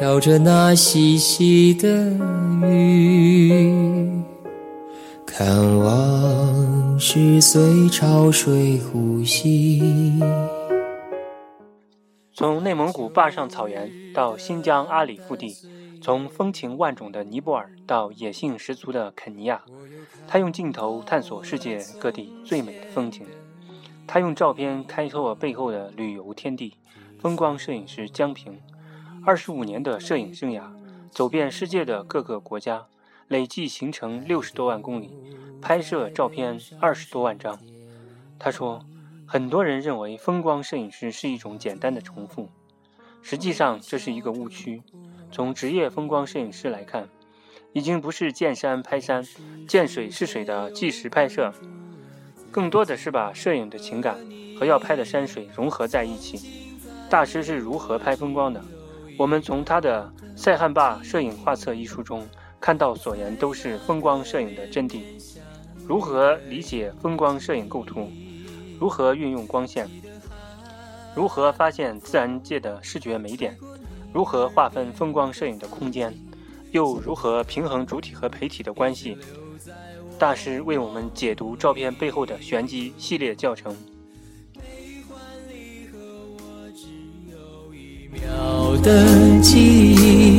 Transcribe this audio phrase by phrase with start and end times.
[0.00, 2.10] 飘着那细细的
[2.66, 4.08] 雨，
[5.26, 10.18] 看往事随潮水呼吸。
[12.32, 15.54] 从内蒙古坝上草原到新疆阿里腹地，
[16.00, 19.60] 从风情万种的尼泊尔到野性十足的肯尼亚，
[20.26, 23.26] 他用镜头探索世界各地最美的风景。
[24.06, 26.72] 他用照片开拓背后的旅游天地。
[27.20, 28.58] 风光摄影师江平，
[29.22, 30.62] 二十五年的摄影生涯，
[31.10, 32.86] 走遍世界的各个国家，
[33.28, 35.10] 累计行程六十多万公里，
[35.60, 37.58] 拍摄照片二十多万张。
[38.38, 38.82] 他说，
[39.26, 42.48] 很多人认为风光摄影师是一种简单的重复，
[43.20, 44.82] 实际上这是一个误区。
[45.30, 47.06] 从职业风光摄影师来看，
[47.74, 49.22] 已经不是见山拍山、
[49.68, 51.52] 见水是水的纪实拍摄。
[52.50, 54.18] 更多的是把摄影的情感
[54.58, 56.74] 和要拍的山水融合在一起。
[57.10, 58.64] 大师是如何拍风光的？
[59.20, 62.26] 我们从他的《塞罕坝摄影画册》一书中
[62.58, 65.02] 看到，所言都是风光摄影的真谛。
[65.86, 68.10] 如何理解风光摄影构图？
[68.80, 69.86] 如何运用光线？
[71.14, 73.54] 如何发现自然界的视觉美点？
[74.10, 76.16] 如何划分风光摄影的空间？
[76.70, 79.18] 又如何平衡主体和陪体的关系？
[80.18, 83.76] 大师为我们解读照片背后的玄机系列教程。
[88.78, 89.04] 的
[89.40, 90.38] 记忆，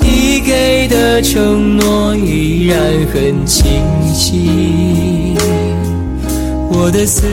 [0.00, 5.36] 你给的承诺依然很清晰。
[6.70, 7.26] 我的思，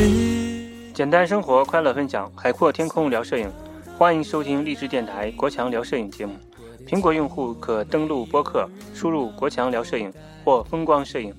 [0.94, 3.52] 简单生活，快乐分享，海阔天空聊摄影，
[3.98, 6.34] 欢迎收听励志电台国强聊摄影节目。
[6.88, 10.12] 苹果用户可登录播客，输入“国强聊摄影”
[10.44, 11.34] 或“风光摄影”。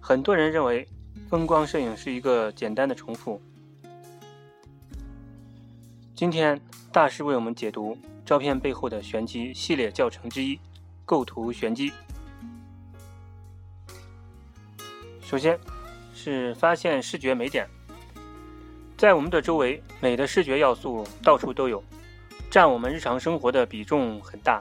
[0.00, 0.88] 很多人认为
[1.28, 3.40] 风光摄影是一个简单的重复。
[6.20, 6.60] 今天
[6.92, 10.60] 大师为我们解读照片背后的玄机系列教程之一——
[11.06, 11.90] 构图玄机。
[15.22, 15.58] 首先
[16.12, 17.66] 是发现视觉美点，
[18.98, 21.82] 在我们的周围，美的视觉要素到处都有。
[22.50, 24.60] 占我们日常生活的比重很大，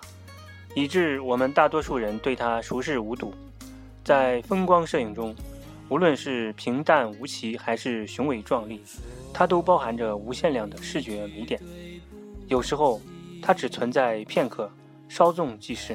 [0.75, 3.33] 以致我们大多数人对它熟视无睹。
[4.05, 5.35] 在风光摄影中，
[5.89, 8.81] 无论是平淡无奇还是雄伟壮丽，
[9.39, 11.61] 它都包含着无限量的视觉美点。
[12.49, 12.99] 有时候，
[13.41, 14.69] 它只存在片刻，
[15.07, 15.93] 稍纵即逝；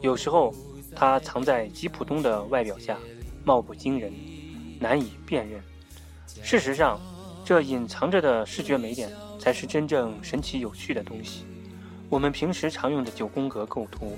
[0.00, 0.54] 有时候，
[0.96, 2.96] 它藏在极普通的外表下，
[3.44, 4.10] 貌不惊人，
[4.80, 5.60] 难以辨认。
[6.42, 6.98] 事实上，
[7.44, 9.10] 这隐藏着的视觉美点。
[9.38, 11.44] 才是真正神奇有趣的东西。
[12.08, 14.16] 我们平时常用的九宫格构图，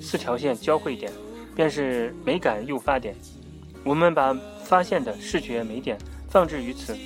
[0.00, 1.10] 四条线交汇点，
[1.56, 3.16] 便是美感诱发点。
[3.82, 4.32] 我们把
[4.62, 5.98] 发现的视觉美点
[6.28, 6.96] 放置于此，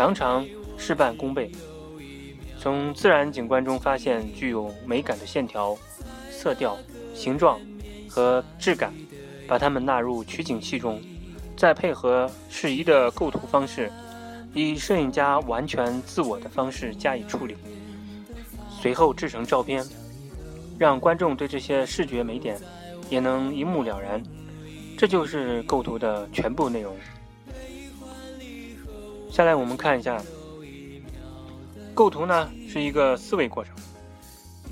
[0.00, 0.46] 常常
[0.78, 1.50] 事半功倍。
[2.58, 5.76] 从自然景观中发现具有美感的线条、
[6.30, 6.78] 色调、
[7.14, 7.60] 形状
[8.08, 8.94] 和质感，
[9.46, 10.98] 把它们纳入取景器中，
[11.54, 13.92] 再配合适宜的构图方式。
[14.54, 17.54] 以摄影家完全自我的方式加以处理，
[18.80, 19.84] 随后制成照片，
[20.78, 22.58] 让观众对这些视觉美点
[23.10, 24.22] 也能一目了然。
[24.96, 26.96] 这就是构图的全部内容。
[29.30, 30.20] 下来我们看一下，
[31.94, 33.74] 构图呢是一个思维过程，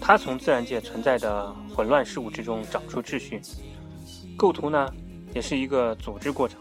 [0.00, 3.40] 它从自然界存在的混乱事物之中找出秩序。
[4.36, 4.92] 构图呢
[5.34, 6.60] 也是一个组织过程，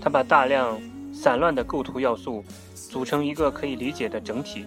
[0.00, 0.80] 它把大量。
[1.10, 2.44] 散乱的构图要素
[2.74, 4.64] 组成一个可以理解的整体。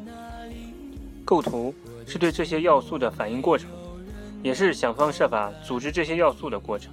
[1.23, 1.73] 构图
[2.05, 3.69] 是对这些要素的反应过程，
[4.43, 6.91] 也是想方设法组织这些要素的过程。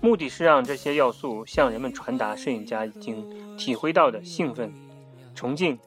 [0.00, 4.72] 目的是让这些要素向人们传达摄影家已经体会到的兴奋、
[5.34, 5.78] 崇敬、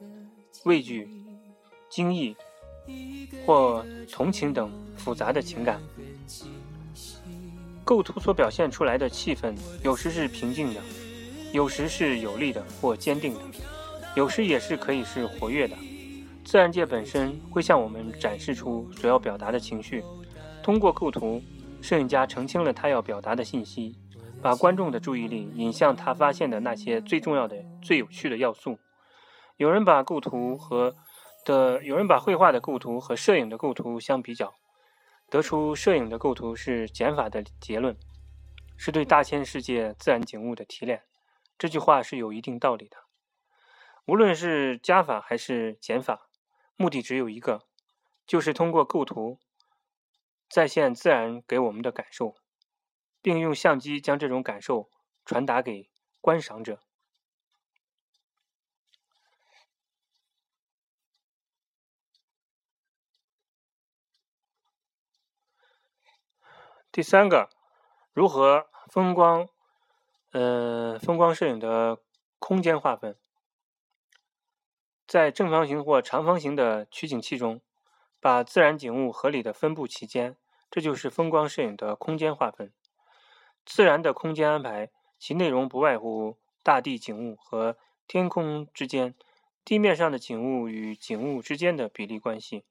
[0.64, 1.08] 畏惧、
[1.88, 2.36] 惊异
[3.46, 5.80] 或同情等复杂的情感。
[7.84, 10.80] 构图所表现出来的气氛，有时是平静的。
[11.52, 13.40] 有时是有力的或坚定的，
[14.16, 15.76] 有时也是可以是活跃的。
[16.46, 20.02] 自然界本身会向我们展示出所要表达的情绪。
[20.62, 21.42] 通过构图，
[21.82, 23.94] 摄影家澄清了他要表达的信息，
[24.42, 28.78] 把观众的注意力引向他发现的那些最重要的、最有趣的要素。
[29.56, 30.96] 有人把构图和
[31.44, 34.54] 的有人把绘画的构图和摄影的构图相比较，
[35.30, 37.96] 得出摄影的构图是减法的结论，
[38.76, 41.04] 是对大千世界自然景物的提炼。
[41.56, 42.96] 这句话是有一定道理的。
[44.06, 46.28] 无论是加法还是减法，
[46.76, 47.62] 目的只有一个，
[48.26, 49.38] 就是通过构图
[50.50, 52.34] 再现自然给我们的感受，
[53.22, 54.90] 并用相机将这种感受
[55.24, 55.88] 传达给
[56.20, 56.80] 观赏者。
[66.90, 67.48] 第三个，
[68.12, 69.48] 如何风光，
[70.32, 72.02] 呃，风光摄影的
[72.38, 73.16] 空间划分，
[75.06, 77.62] 在正方形或长方形的取景器中，
[78.20, 80.36] 把自然景物合理的分布其间，
[80.70, 82.70] 这就是风光摄影的空间划分。
[83.64, 87.76] 自然的空间安排，其内容不外乎大地景物和
[88.06, 89.14] 天空之间，
[89.64, 92.64] 地面上的景物与景物之间的比例关系，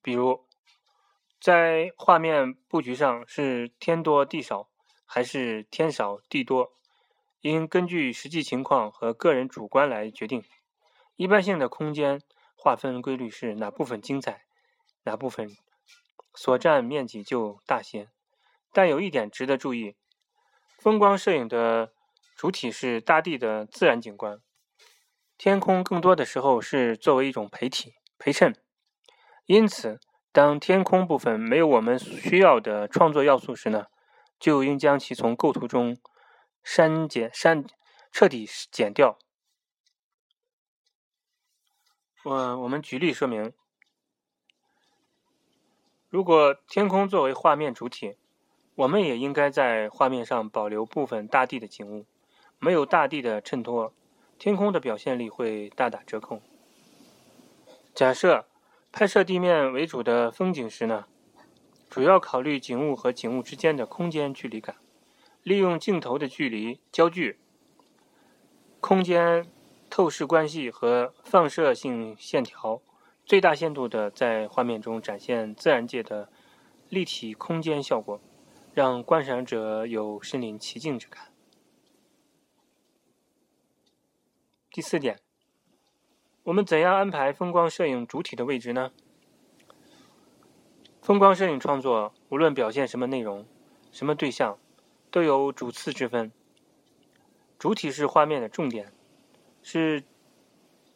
[0.00, 0.44] 比如。
[1.40, 4.70] 在画面布局上是天多地少
[5.04, 6.72] 还是天少地多，
[7.42, 10.42] 应根据实际情况和个人主观来决定。
[11.16, 12.22] 一般性的空间
[12.56, 14.46] 划分规律是哪部分精彩，
[15.02, 15.54] 哪部分
[16.34, 18.08] 所占面积就大些。
[18.74, 19.96] 但有一点值得注意：
[20.78, 21.94] 风光摄影的
[22.36, 24.40] 主体是大地的自然景观，
[25.38, 28.54] 天空更多的时候是作为一种陪体陪衬，
[29.46, 29.98] 因此。
[30.32, 33.86] 当天空部分没有我们需要的创作要素时呢，
[34.36, 35.96] 就应将其从构图中
[36.64, 37.64] 删减、删
[38.10, 39.16] 彻底减掉。
[42.24, 43.52] 我我们举例说明：
[46.08, 48.16] 如果天空作为画面主体，
[48.74, 52.06] 我们也应该在画面上保留部分大地的景物。
[52.58, 53.92] 没有大地的衬托，
[54.38, 56.40] 天空的表现力会大打折扣。
[57.94, 58.46] 假设。
[58.96, 61.06] 拍摄地面为主的风景时呢，
[61.90, 64.76] 主要考虑景物和景物之间的空间距离感，
[65.42, 67.40] 利用镜头的距离、焦距、
[68.80, 69.50] 空间
[69.90, 72.80] 透视关系和放射性线条，
[73.26, 76.28] 最大限度的在画面中展现自然界的
[76.88, 78.20] 立体空间效果，
[78.74, 81.32] 让观赏者有身临其境之感。
[84.70, 85.20] 第四点。
[86.42, 88.90] 我们怎样安排风光摄影主体的位置呢？
[91.00, 93.46] 风光摄影创作无论表现什么内容、
[93.92, 94.58] 什么对象，
[95.10, 96.32] 都有主次之分。
[97.58, 98.92] 主体是画面的重点，
[99.62, 100.04] 是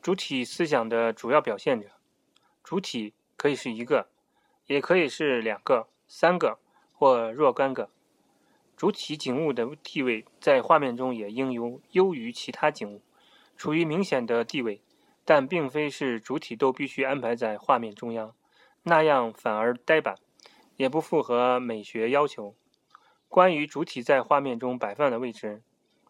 [0.02, 1.88] 主体思想的主要表现者。
[2.62, 4.10] 主体可以是一个，
[4.66, 6.58] 也可以是两个、三个
[6.98, 7.88] 或若干个。
[8.76, 13.00] 主体景物的地位在画面中也应优优于其他景物，
[13.56, 14.82] 处于明显的地位。
[15.24, 18.34] 但并非是主体都必须安排在画面中央，
[18.84, 20.16] 那样反而呆板，
[20.76, 22.54] 也不符合美学要求。
[23.28, 25.62] 关于主体在画面中摆放的位置，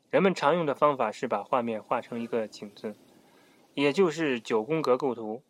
[0.09, 2.95] 人们常用的方法是把画面画成一个井字，
[3.75, 5.43] 也就是九宫格构图，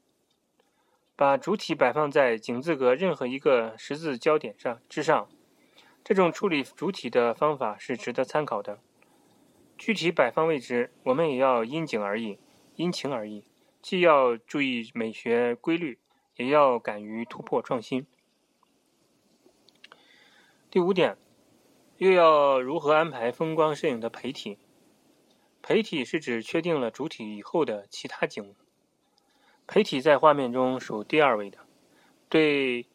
[1.19, 5.29] 把主体摆放在井字格任何一个十字交点上之上。
[6.05, 8.79] 这种处理主体的方法是值得参考的。
[9.76, 12.38] 具体摆放位置，我们也要因景而异，
[12.76, 13.43] 因情而异。
[13.82, 15.99] 既要注意美学规律，
[16.37, 18.06] 也要敢于突破创新。
[20.71, 21.19] 第五点，
[21.97, 24.56] 又要如何安排风光摄影的陪体？
[25.62, 28.55] 陪体是指确定了主体以后的其他景。
[29.69, 31.59] 陪体在画面中属第二位的，
[32.31, 32.87] 对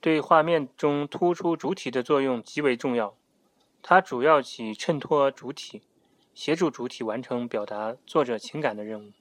[0.00, 3.16] 对画面中突出主体的作用极为重要。
[3.82, 5.82] 它主要起衬托主体，
[6.32, 9.12] 协助主体完成表达作者情感的任务。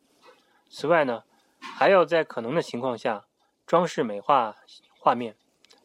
[0.69, 1.23] 此外呢，
[1.59, 3.25] 还要在可能的情况下
[3.65, 4.57] 装饰美化
[4.99, 5.35] 画面，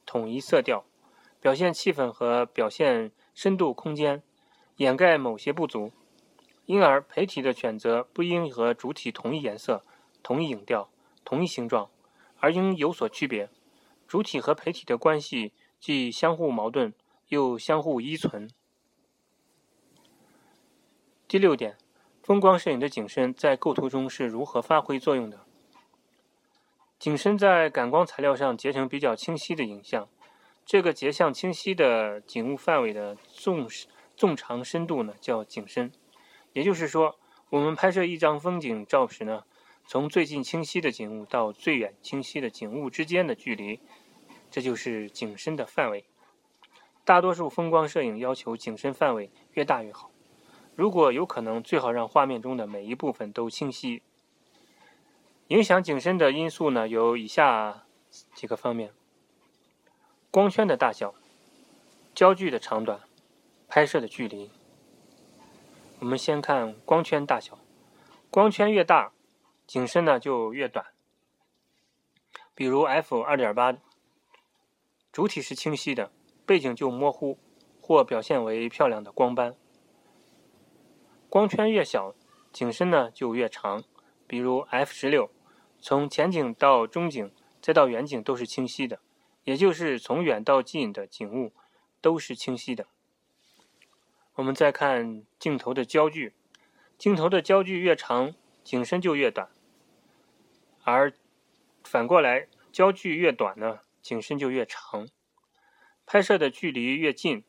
[0.05, 0.85] 统一色调，
[1.41, 4.23] 表现气氛和表现深度空间，
[4.77, 5.91] 掩盖某些不足。
[6.67, 9.85] 因而陪体的选择不应和主体同一颜色、
[10.23, 10.89] 同一影调、
[11.25, 11.91] 同一形状，
[12.39, 13.49] 而应有所区别。
[14.07, 16.93] 主体和陪体的关系既相互矛盾，
[17.29, 18.51] 又相互依存。
[21.27, 21.77] 第六点。
[22.23, 25.41] 风光摄影的景深在构图中是如何发挥作用的？
[26.97, 30.09] 景深在感光材料上结成比较清晰的影像，
[30.65, 33.67] 这个结像清晰的景物范围的纵
[34.17, 35.91] 纵长深度呢，叫景深。
[36.53, 37.19] 也就是说，
[37.51, 39.43] 我们拍摄一张风景照时呢，
[39.93, 43.79] 从最近清晰的景物到最远清晰的景物之间的距离，
[44.51, 46.07] 这就是景深的范围。
[47.05, 50.11] 大多数风光摄影要求景深范围越大越好。
[50.75, 54.01] 如果有可能，最好让画面中的每一部分都清晰。
[55.49, 57.85] 影响景深的因素呢，有以下
[58.35, 58.95] 几个方面：
[60.31, 61.15] 光圈的大小、
[62.15, 62.99] 焦距的长短、
[63.69, 64.51] 拍摄的距离。
[65.99, 67.59] 我们先看光圈大小，
[68.31, 69.13] 光圈越大，
[69.67, 70.87] 景深呢就越短。
[72.55, 73.77] 比如 f 二点八，
[75.11, 76.13] 主体是清晰的，
[76.45, 77.39] 背景就模糊
[77.81, 79.57] 或表现为漂亮的光斑。
[81.29, 82.15] 光圈越小，
[82.53, 83.83] 景深呢就越长。
[84.27, 85.31] 比如 f 十六，
[85.81, 89.01] 从前景到中景再到远景都是清晰的，
[89.45, 91.53] 也就是从远到近的景物
[92.01, 92.87] 都是清晰的。
[94.35, 96.35] 我们再看镜头的焦距，
[96.97, 99.49] 镜头的焦距越长，景深就越短；
[100.85, 101.13] 而
[101.85, 105.09] 反过来，焦距越短呢，景深就越长。
[106.07, 107.45] 拍摄的距离越近，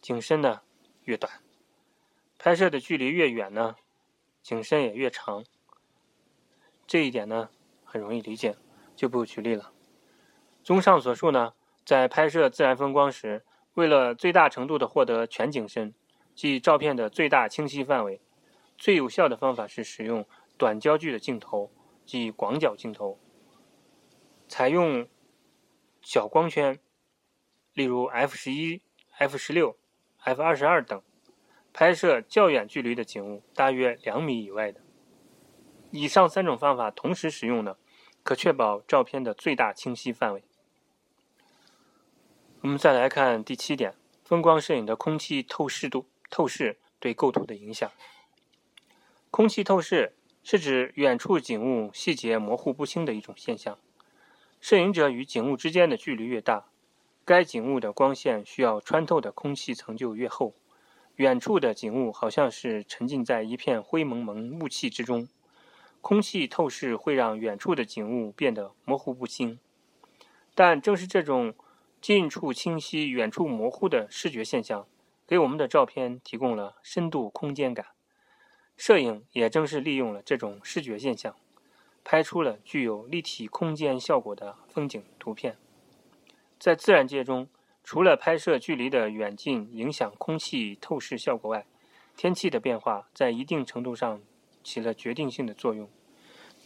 [0.00, 0.62] 景深呢
[1.04, 1.30] 越短；
[2.38, 3.76] 拍摄的距离越远呢，
[4.42, 5.44] 景深也越长。
[6.86, 7.50] 这一点呢
[7.84, 8.56] 很容易理解，
[8.96, 9.72] 就不举例了。
[10.62, 15.94] 综上所述呢，在拍摄自然风光时，为了最大程度的获得全景深，
[16.34, 18.20] 即照片的最大清晰范围，
[18.76, 20.26] 最有效的方法是使用
[20.60, 21.72] 短焦距的镜头，
[22.04, 23.18] 即广角镜头。
[24.46, 25.08] 采用
[26.02, 26.78] 小光圈，
[27.72, 29.78] 例如 f 十一、f 十六、
[30.18, 31.02] f 二十二等，
[31.72, 34.82] 拍摄较远距离的景物，大约两米以外的。
[35.92, 37.78] 以上三种方法同时使用呢，
[38.22, 40.44] 可确保照片的最大清晰范围。
[42.60, 47.90] 我们再来看第七点，风光摄影的空气透视度、透视对构图的影响。
[49.30, 50.12] 空气透视
[50.42, 53.78] 是指远处景物细节模糊不清的一种现象。
[54.60, 56.66] 摄影者与景物之间的距离越大，
[57.24, 60.54] 该景物的光线需要穿透的空气层就越厚。
[61.16, 65.28] 远处的景物好像是沉浸在一片灰蒙蒙雾气之中，
[66.00, 69.58] 空气透视会让远处的景物变得模糊不清。
[70.54, 71.54] 但正是这种。
[72.00, 74.86] 近处清晰、远处模糊的视觉现象，
[75.26, 77.88] 给我们的照片提供了深度空间感。
[78.80, 81.36] 摄影也正是利用了这种视觉现象，
[82.02, 85.58] 拍出了具有立体空间效果的风景图片。
[86.58, 87.46] 在自然界中，
[87.84, 91.66] 除了拍摄距离的远近影响空气透视效果外，
[92.16, 94.22] 天气的变化在一定程度上
[94.64, 95.86] 起了决定性的作用。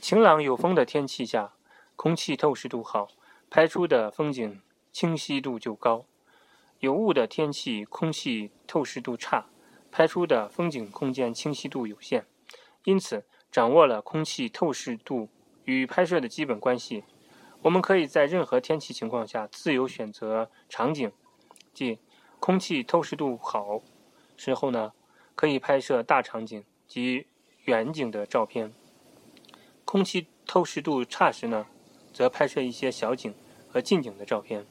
[0.01, 1.55] 晴朗有风的天气下，
[1.97, 3.09] 空气透视度好，
[3.51, 4.63] 拍出的风景。
[4.93, 6.07] 清晰度就高，
[6.79, 9.47] 有雾的天气，空气透视度差，
[9.97, 12.27] 拍出的风景空间清晰度有限。
[12.83, 15.29] 因此，掌握了空气透视度
[15.67, 17.05] 与拍摄的基本关系，
[17.63, 21.13] 我们可以在任何天气情况下自由选择场景，
[21.73, 22.01] 即
[22.41, 23.83] 空气透视度好
[24.37, 24.93] 时候呢，
[25.37, 27.29] 可以拍摄大场景及
[27.67, 28.71] 远景的照片；
[29.85, 31.69] 空气透视度差时呢，
[32.13, 33.33] 则拍摄一些小景
[33.69, 34.67] 和近景的照片。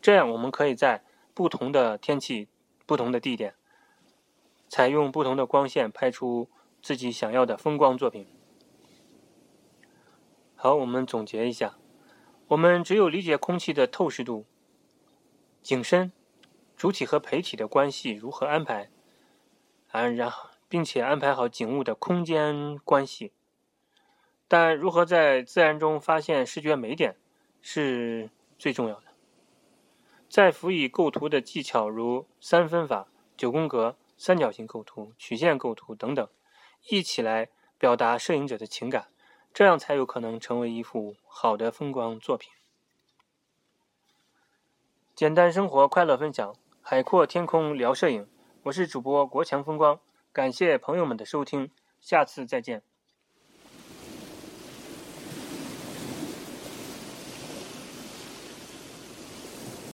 [0.00, 1.04] 这样，我们可以在
[1.34, 2.48] 不同的天气、
[2.86, 3.54] 不同的地点，
[4.68, 6.48] 采用不同的光线，拍出
[6.82, 8.26] 自己想要的风光作品。
[10.54, 11.76] 好，我们总结一下：
[12.48, 14.46] 我们只有理解空气的透视度、
[15.62, 16.10] 景深、
[16.76, 18.90] 主体和陪体的关系如何安排，
[19.90, 23.32] 啊，然后并且安排好景物的空间关系。
[24.48, 27.16] 但如何在自然中发现视觉美点，
[27.60, 29.02] 是最重要的。
[30.28, 36.28] 再辅以构图的技巧，如三分法、九宫格、三角形构图、曲线构图等等，
[36.88, 39.08] 一起来表达摄影者的情感，
[39.52, 42.50] 这样才有可能成为一幅好的风光作品。
[45.14, 48.28] 简单生活，快乐分享，海阔天空聊摄影。
[48.64, 50.00] 我是主播国强风光，
[50.32, 51.70] 感谢朋友们的收听，
[52.00, 52.82] 下次再见。